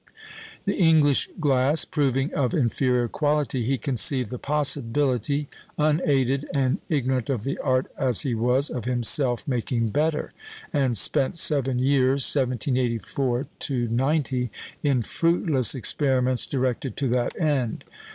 The 0.65 0.77
English 0.79 1.29
glass 1.39 1.85
proving 1.85 2.33
of 2.33 2.55
inferior 2.55 3.07
quality, 3.07 3.65
he 3.65 3.77
conceived 3.77 4.31
the 4.31 4.39
possibility, 4.39 5.47
unaided 5.77 6.49
and 6.55 6.79
ignorant 6.89 7.29
of 7.29 7.43
the 7.43 7.59
art 7.59 7.85
as 7.99 8.21
he 8.21 8.33
was, 8.33 8.71
of 8.71 8.85
himself 8.85 9.47
making 9.47 9.89
better, 9.89 10.33
and 10.73 10.97
spent 10.97 11.35
seven 11.35 11.77
years 11.77 12.23
(1784 12.35 13.45
90) 13.69 14.49
in 14.81 15.03
fruitless 15.03 15.75
experiments 15.75 16.47
directed 16.47 16.97
to 16.97 17.07
that 17.09 17.39
end. 17.39 17.83